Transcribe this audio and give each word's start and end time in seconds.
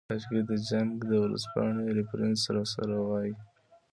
کاشکې 0.09 0.41
د 0.49 0.51
جنګ 0.67 0.89
د 1.09 1.11
ورځپاڼې 1.23 1.85
ریفرنس 1.97 2.41
راسره 2.55 2.97
وای. 3.07 3.29